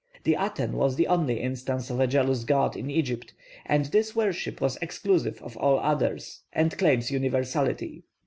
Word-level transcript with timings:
The 0.23 0.35
Aten 0.35 0.71
was 0.77 0.95
the 0.95 1.05
only 1.05 1.39
instance 1.39 1.91
of 1.91 1.99
a 1.99 2.07
'jealous 2.07 2.43
god' 2.43 2.75
in 2.75 2.89
Egypt, 2.89 3.35
and 3.67 3.85
this 3.85 4.15
worship 4.15 4.59
was 4.59 4.77
exclusive 4.77 5.39
of 5.43 5.55
all 5.57 5.77
others, 5.77 6.41
and 6.53 6.75
claims 6.75 7.11
universality. 7.11 8.01